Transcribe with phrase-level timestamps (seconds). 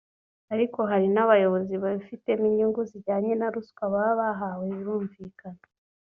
[0.53, 5.63] ariko hari n’abayobozi babifitemo inyungu zijyanye na ruswa baba bahawe birumbikana